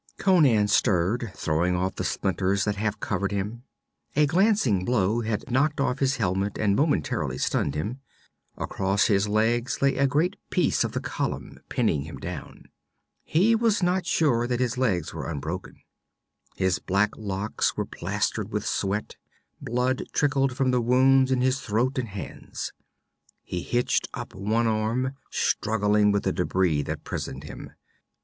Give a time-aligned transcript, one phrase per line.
[0.17, 3.61] Conan stirred, throwing off the splinters that half covered him.
[4.15, 7.99] A glancing blow had knocked off his helmet and momentarily stunned him.
[8.57, 12.63] Across his legs lay a great piece of the column, pinning him down.
[13.23, 15.75] He was not sure that his legs were unbroken.
[16.55, 19.17] His black locks were plastered with sweat;
[19.61, 22.73] blood trickled from the wounds in his throat and hands.
[23.43, 27.69] He hitched up on one arm, struggling with the debris that prisoned him.